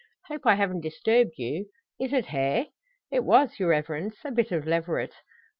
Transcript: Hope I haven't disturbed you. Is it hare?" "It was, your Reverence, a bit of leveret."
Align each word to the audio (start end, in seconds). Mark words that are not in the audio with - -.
Hope 0.29 0.47
I 0.47 0.55
haven't 0.55 0.81
disturbed 0.81 1.33
you. 1.37 1.67
Is 1.99 2.11
it 2.11 2.25
hare?" 2.25 2.65
"It 3.11 3.23
was, 3.23 3.59
your 3.59 3.69
Reverence, 3.69 4.15
a 4.25 4.31
bit 4.31 4.51
of 4.51 4.65
leveret." 4.65 5.13